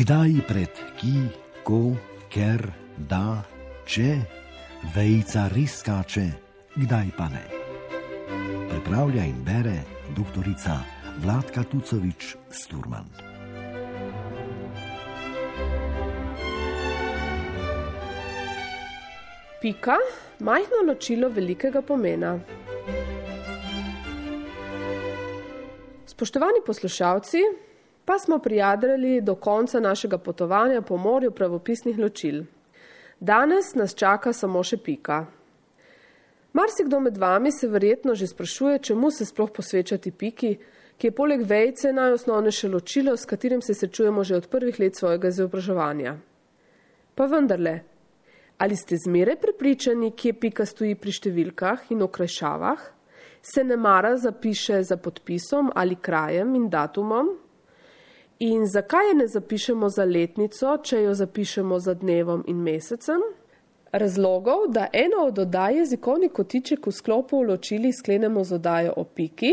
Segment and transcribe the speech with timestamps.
[0.00, 1.10] Kdaj pred ki,
[1.60, 1.92] ko,
[2.32, 2.62] ker,
[3.04, 3.42] da,
[3.84, 4.14] če,
[4.94, 6.24] vejca res skače,
[6.72, 7.42] kdaj pa ne.
[8.70, 9.76] Pripravlja in bere
[10.16, 10.78] doktorica
[11.20, 13.12] Vladka Tucovič Sturman.
[19.60, 20.00] Pika,
[20.40, 22.38] majhno ločilo velikega pomena.
[26.08, 27.68] Spoštovani poslušalci,
[28.10, 32.42] pa smo prijadrali do konca našega potovanja po morju pravopisnih ločil.
[33.20, 35.26] Danes nas čaka samo še pika.
[36.52, 40.50] Marsikdo med vami se verjetno že sprašuje, čemu se sploh posvečati piki,
[40.98, 45.28] ki je poleg vejce najosnovnejše ločilo, s katerim se srečujemo že od prvih let svojega
[45.28, 46.16] izobraževanja.
[47.14, 47.76] Pa vendarle,
[48.58, 52.82] ali ste zmeraj prepričani, kje pika stoji pri številkah in okrajšavah,
[53.54, 57.30] se ne mara zapiše za podpisom ali krajem in datumom,
[58.42, 63.20] In zakaj je ne zapišemo za letnico, če jo zapišemo za dnevom in mesecem?
[63.92, 69.50] Razlogov, da eno od oddaj jezikovni kotiček v sklopu ločili sklenemo z oddajo o piki,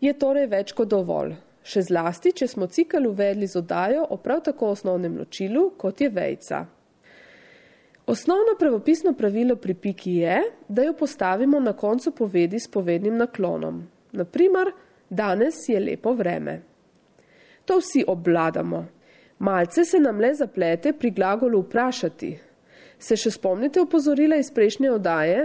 [0.00, 1.34] je torej več kot dovolj.
[1.62, 6.08] Še zlasti, če smo cikl uvedli z oddajo o prav tako osnovnem ločilu, kot je
[6.08, 6.62] vejca.
[8.06, 13.84] Osnovno pravopisno pravilo pri piki je, da jo postavimo na koncu povedi s povednim naklonom.
[14.16, 14.72] Naprimer,
[15.10, 16.69] danes je lepo vreme.
[17.70, 18.86] To vsi obvladamo.
[19.38, 22.30] Malce se nam le zaplete pri glagolu vprašati.
[22.98, 25.44] Se še spomnite opozorila iz prejšnje oddaje?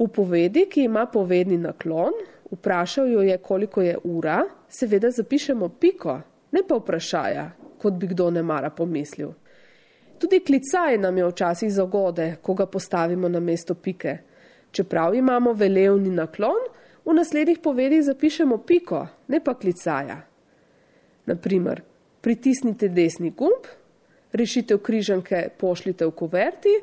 [0.00, 2.16] V povedi, ki ima povedni naklon,
[2.50, 6.16] vprašal jo je, koliko je ura, seveda zapišemo piko,
[6.50, 7.46] ne pa vprašaja,
[7.78, 9.30] kot bi kdo ne mara pomislil.
[10.18, 14.18] Tudi klicaj nam je včasih zagode, ko ga postavimo na mesto pike.
[14.74, 16.66] Čeprav imamo velevni naklon,
[17.06, 20.31] v naslednjih povedih zapišemo piko, ne pa klicaja.
[21.26, 21.82] Naprimer,
[22.20, 23.66] pritisnite desni gumb,
[24.32, 26.74] rešitev križanke pošljite v kuverti,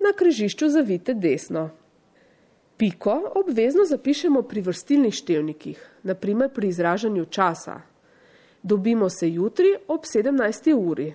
[0.00, 1.70] na križišču zavite desno.
[2.76, 7.80] Piko obvezno zapišemo pri vrstilnih števnikih, naprimer pri izražanju časa.
[8.62, 10.74] Dobimo se jutri ob 17.
[10.74, 11.12] uri.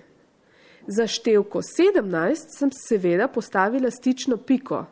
[0.86, 4.84] Za števko 17 sem seveda postavila stično piko,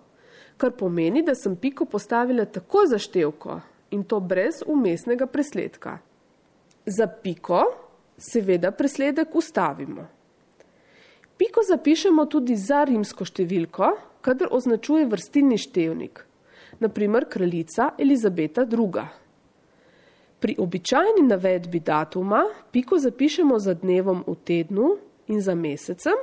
[0.56, 5.98] kar pomeni, da sem piko postavila tako za števko in to brez umestnega presledka.
[6.86, 7.62] Za piko
[8.18, 10.06] seveda presledek ustavimo.
[11.36, 13.88] Piko zapišemo tudi za rimsko številko,
[14.20, 16.20] kadar označuje vrstilni števnik,
[16.84, 19.06] naprimer kraljica Elizabeta II.
[20.44, 24.92] Pri običajni navedbi datuma piko zapišemo za dnevom v tednu
[25.32, 26.20] in za mesecem,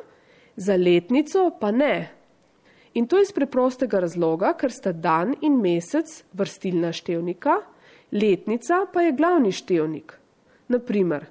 [0.56, 1.96] za letnico pa ne.
[2.94, 7.62] In to iz preprostega razloga, ker sta dan in mesec vrstilna števnika,
[8.14, 10.21] letnica pa je glavni števnik
[10.72, 11.26] naprimer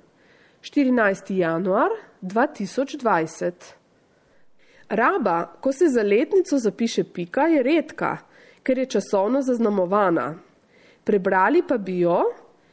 [0.62, 1.32] 14.
[1.32, 1.90] januar
[2.22, 3.52] 2020.
[4.88, 8.16] Raba, ko se za letnico zapiše pika, je redka,
[8.62, 10.34] ker je časovno zaznamovana.
[11.04, 12.22] Prebrali pa bi jo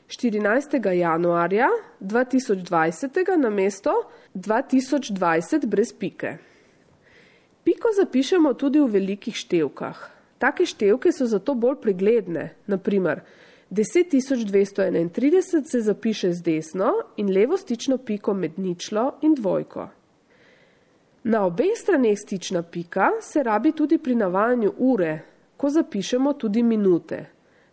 [0.07, 0.93] 14.
[0.93, 1.67] januarja
[2.01, 3.91] 2020 na mesto
[4.35, 6.37] 2020 brez pike.
[7.63, 10.09] Piko zapišemo tudi v velikih števkah.
[10.37, 13.21] Take števke so zato bolj pregledne, naprimer
[13.71, 19.89] 10231 se zapiše z desno in levo stično piko med ničlo in dvojko.
[21.23, 25.19] Na obeh straneh stična pika se rabi tudi pri navajanju ure,
[25.57, 27.25] ko zapišemo tudi minute.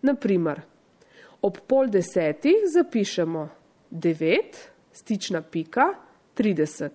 [0.03, 0.60] Naprimer,
[1.43, 3.49] ob pol desetih zapišemo
[3.91, 4.43] 9,
[4.93, 5.94] stična pika
[6.37, 6.91] 30.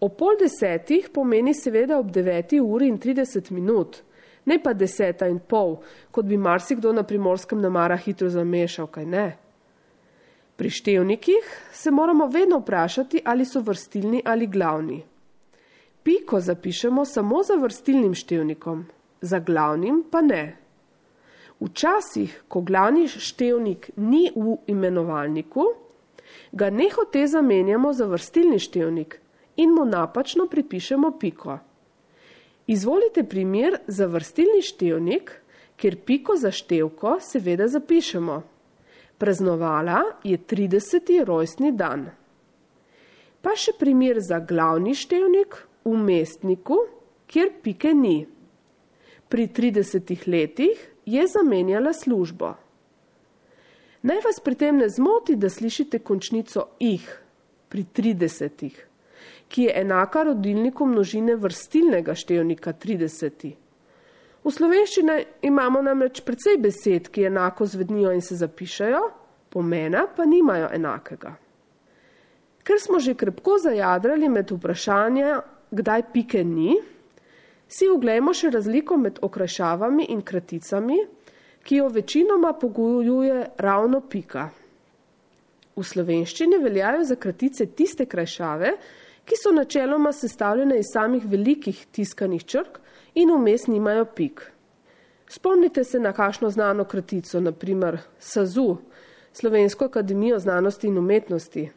[0.00, 4.02] Ob pol desetih pomeni seveda ob 9 uri in 30 minut,
[4.44, 5.76] ne pa deseta in pol,
[6.10, 9.26] kot bi marsikdo na primorskem namara hitro zamešal, kaj ne.
[10.56, 15.02] Pri števnikih se moramo vedno vprašati, ali so vrstilni ali glavni.
[16.02, 18.84] Piko zapišemo samo za vrstilnim števnikom,
[19.20, 20.56] za glavnim pa ne.
[21.60, 25.64] Včasih, ko glavni števnik ni v imenovalniku,
[26.52, 29.20] ga nehote zamenjamo za vrstilni števnik
[29.56, 31.58] in mu napačno pripišemo piko.
[32.66, 35.32] Izvolite primer za vrstilni števnik,
[35.76, 38.42] kjer piko za števko seveda zapišemo.
[39.18, 41.24] Praznovala je 30.
[41.24, 42.10] rojstni dan.
[43.42, 46.78] Pa še primer za glavni števnik v mestniku,
[47.26, 48.26] kjer pike ni.
[49.28, 52.54] Pri 30 letih je zamenjala službo.
[54.02, 57.06] Naj vas pri tem ne zmoti, da slišite končnico ih
[57.68, 58.91] pri 30
[59.52, 63.50] ki je enaka rodilniku množine vrstilnega števnika 30.
[64.42, 65.16] V slovenščini
[65.46, 69.02] imamo namreč precej besed, ki enako zvednijo in se zapišajo,
[69.52, 71.34] pomena pa nimajo enakega.
[72.64, 76.78] Ker smo že krepko zajadrali med vprašanja, kdaj pike ni,
[77.68, 80.98] si uglejmo še razliko med okrašavami in kraticami,
[81.62, 84.48] ki jo večinoma pogojuje ravno pika.
[85.76, 88.74] V slovenščini veljajo za kratice tiste krajšave,
[89.24, 92.78] ki so načeloma sestavljene iz samih velikih tiskanih črk
[93.14, 94.52] in vmes nimajo pik.
[95.28, 98.76] Spomnite se na kakšno znano kratico, naprimer SAZU,
[99.32, 101.70] Slovensko akademijo znanosti in umetnosti,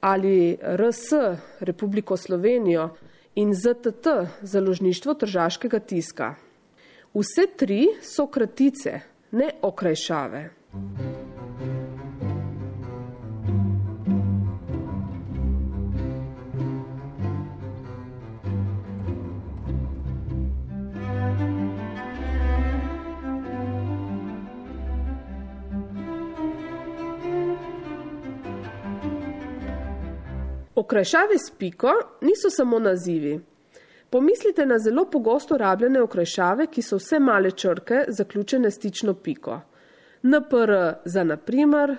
[0.00, 1.12] ali RS,
[1.60, 2.88] Republiko Slovenijo
[3.34, 4.06] in ZTT,
[4.42, 6.34] založništvo tržaškega tiska.
[7.14, 9.00] Vse tri so kratice,
[9.30, 10.50] ne okrajšave.
[30.88, 31.90] Okrajšave s piko
[32.20, 33.40] niso samo nazivi.
[34.10, 39.58] Pomislite na zelo pogosto rabljene okrajšave, ki so vse male črke zaključene stično piko.
[40.22, 40.72] NPR
[41.04, 41.92] za naprimer,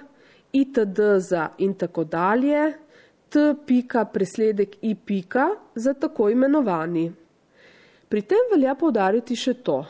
[0.51, 2.73] ITD za in tako dalje,
[3.29, 5.45] T pika presledek I pika
[5.75, 7.11] za tako imenovani.
[8.09, 9.83] Pri tem velja povdariti še to.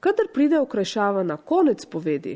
[0.00, 2.34] Kadar pride okrajšava na konec povedi,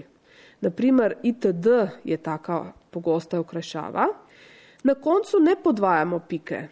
[0.61, 1.67] naprimer ITD
[2.05, 2.61] je taka
[2.91, 4.07] pogosta okrajšava,
[4.85, 6.69] na koncu ne podvajamo pike.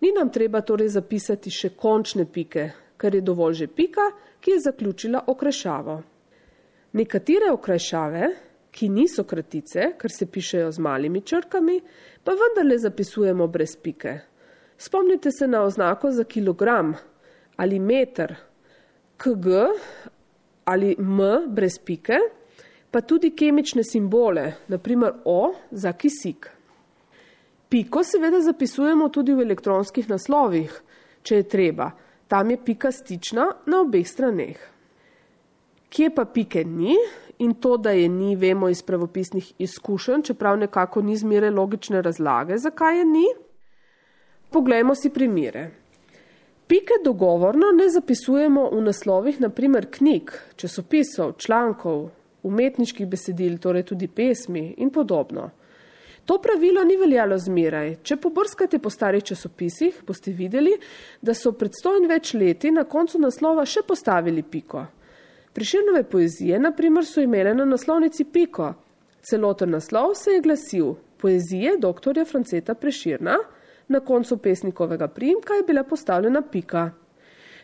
[0.00, 4.08] Ni nam treba torej zapisati še končne pike, ker je dovolj že pika,
[4.40, 6.02] ki je zaključila okrajšavo.
[6.92, 8.30] Nekatere okrajšave,
[8.72, 11.80] ki niso kratice, ker se pišejo z malimi črkami,
[12.24, 14.18] pa vendarle zapisujemo brez pike.
[14.78, 16.94] Spomnite se na oznako za kilogram
[17.56, 18.34] ali meter,
[19.16, 19.46] kg
[20.64, 22.18] ali m brez pike,
[22.90, 26.50] pa tudi kemične simbole, naprimer o za kisik.
[27.72, 30.72] Piko seveda zapisujemo tudi v elektronskih naslovih,
[31.24, 31.86] če je treba.
[32.28, 34.58] Tam je pika stična na obeh straneh.
[35.88, 36.92] Kje pa pike ni
[37.40, 42.58] in to, da je ni, vemo iz pravopisnih izkušenj, čeprav nekako ni zmere logične razlage,
[42.60, 43.24] zakaj je ni.
[44.52, 45.64] Poglejmo si primere.
[46.68, 52.10] Pike dogovorno ne zapisujemo v naslovih, naprimer knjig, časopisov, člankov,
[52.42, 55.48] umetniških besedil, torej tudi pesmi in podobno.
[56.26, 57.96] To pravilo ni veljalo zmeraj.
[58.06, 60.76] Če pobrskate po starih časopisih, boste videli,
[61.20, 64.84] da so pred sto in več leti na koncu naslova še postavili piko.
[65.52, 68.70] Priširnove poezije, na primer, so imele na naslovnici piko.
[69.22, 72.24] Celoten naslov se je glasil Poezije dr.
[72.26, 73.36] Franceta Preširna,
[73.88, 76.90] na koncu pesnikovega primka je bila postavljena pika.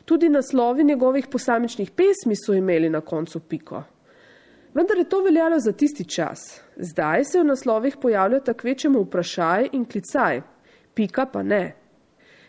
[0.05, 3.82] Tudi naslovi njegovih posamičnih pesmi so imeli na koncu piko.
[4.75, 6.61] Vendar je to veljalo za tisti čas.
[6.76, 10.43] Zdaj se v naslovih pojavljata kvečemu vprašaj in klicaj,
[10.94, 11.75] pika pa ne.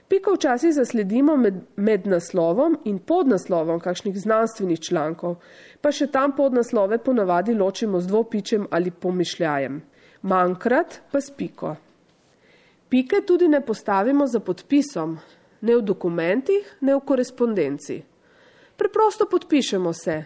[0.09, 5.35] Pika včasih zasledimo med, med naslovom in podnaslovom kakšnih znanstvenih člankov,
[5.81, 9.81] pa še tam podnaslove ponavadi ločimo z dvopičem ali pomišljajem.
[10.21, 11.75] Manjkrat pa s piko.
[12.89, 15.19] Pike tudi ne postavimo za podpisom,
[15.61, 18.01] ne v dokumentih, ne v korespondenci.
[18.77, 20.23] Preprosto podpišemo se,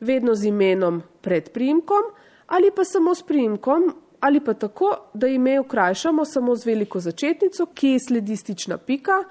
[0.00, 2.02] vedno z imenom pred primkom
[2.46, 7.66] ali pa samo s primkom ali pa tako, da ime okrajšamo samo z veliko začetnico,
[7.66, 9.22] ki je sledi stična pika,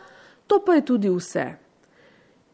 [0.48, 1.46] to pa je tudi vse.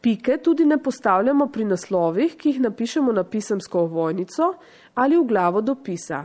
[0.00, 4.54] Pike tudi ne postavljamo pri naslovih, ki jih napišemo na pisemsko ovojnico
[4.94, 6.24] ali v glavo dopisa.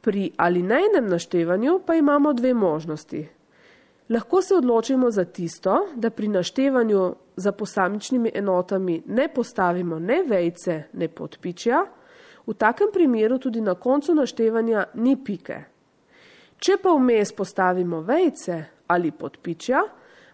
[0.00, 3.28] Pri alinejnem naštevanju pa imamo dve možnosti.
[4.08, 10.82] Lahko se odločimo za tisto, da pri naštevanju za posamičnimi enotami ne postavimo ne vejce,
[10.92, 11.84] ne podpičja,
[12.46, 15.56] v takem primeru tudi na koncu naštevanja ni pike.
[16.58, 19.80] Če pa vmes postavimo vejce ali podpičja,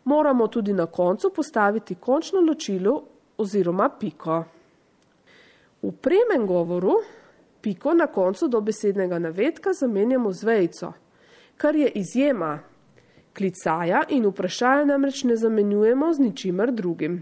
[0.04, 3.02] moramo tudi na koncu postaviti končno ločilo
[3.38, 4.44] oziroma piko.
[5.82, 6.96] V premen govoru
[7.60, 10.92] piko na koncu dobesednega navedka zamenjamo z vejco,
[11.56, 12.58] kar je izjema
[13.36, 17.20] Klicaja in vprašanja namreč ne zamenjujemo z ničimer drugim.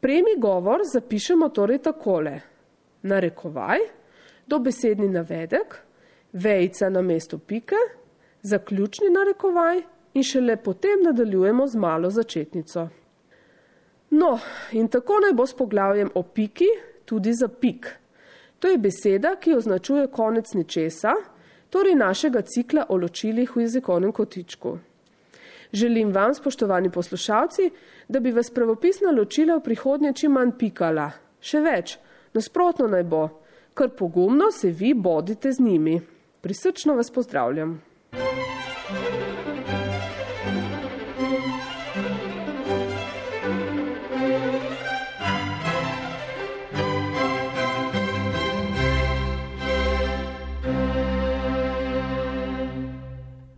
[0.00, 2.40] Premi govor zapišemo torej takole.
[3.02, 3.78] Narekovaj,
[4.46, 5.76] dobesedni navedek,
[6.32, 7.76] vejca na mesto pike,
[8.42, 9.82] zaključni narekovaj
[10.14, 12.88] in šele potem nadaljujemo z malo začetnico.
[14.10, 14.38] No,
[14.72, 16.68] in tako naj bo s poglavjem o piki
[17.04, 17.86] tudi za pik.
[18.58, 21.12] To je beseda, ki označuje konec nečesa,
[21.70, 24.78] torej našega cikla o ločilih v jezikovnem kotičku.
[25.72, 27.70] Želim vam, spoštovani poslušalci,
[28.08, 31.10] da bi vas pravopisna ločila v prihodnje čim manj pikala.
[31.40, 31.98] Še več,
[32.34, 33.28] nasprotno naj bo,
[33.74, 36.00] kar pogumno se vi bodite z njimi.
[36.40, 37.78] Prisrčno vas pozdravljam.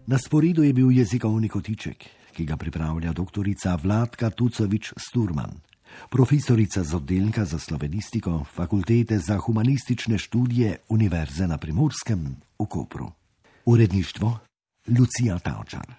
[0.07, 2.05] Na sporedu je bil jezikovni kotiček,
[2.35, 5.61] ki ga pripravlja doktorica Vladka Tucovič Sturman,
[6.11, 13.13] profesorica z oddelka za slovenistiko Fakultete za humanistične študije Univerze na Primorskem v Kopru.
[13.65, 14.39] Uredništvo
[14.99, 15.95] Lucija Tavčar.